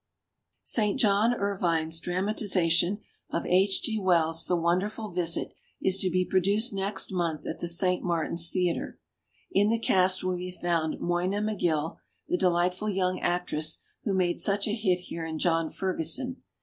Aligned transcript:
««St. 0.63 0.99
John 0.99 1.31
Ervine's 1.31 1.99
dramatization 1.99 3.01
of 3.29 3.45
H. 3.45 3.83
G. 3.83 3.99
Wells's 3.99 4.47
"The 4.47 4.55
Wonderful 4.55 5.11
Visit" 5.11 5.53
is 5.79 5.99
to 5.99 6.09
be 6.09 6.25
produced 6.25 6.73
next 6.73 7.13
month 7.13 7.45
at 7.45 7.59
the 7.59 7.67
St. 7.67 8.03
Martin's 8.03 8.49
theatre. 8.49 8.99
In 9.51 9.69
the 9.69 9.77
cast 9.77 10.23
will 10.23 10.37
be 10.37 10.49
found 10.49 10.95
Moyna 10.95 11.39
MacGill, 11.43 11.97
the 12.27 12.35
delightful 12.35 12.89
young 12.89 13.19
actress 13.19 13.77
who 14.03 14.15
made 14.15 14.39
such 14.39 14.67
a 14.67 14.73
hit 14.73 15.01
here 15.01 15.23
in 15.23 15.37
"John 15.37 15.69
Ferguson". 15.69 16.37